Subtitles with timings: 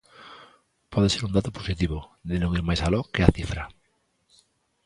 [0.91, 1.97] Pode ser un dato positivo
[2.29, 3.63] de non ir máis aló que a cifra.